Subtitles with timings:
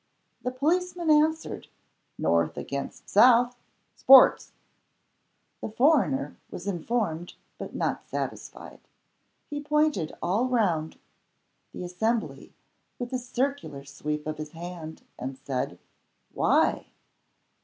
[0.41, 1.67] The policeman answered,
[2.17, 3.55] "North against South
[3.95, 4.51] Sports."
[5.61, 8.79] The foreigner was informed, but not satisfied.
[9.47, 10.97] He pointed all round
[11.71, 12.51] the assembly
[12.97, 15.77] with a circular sweep of his hand; and said,
[16.33, 16.87] "Why?"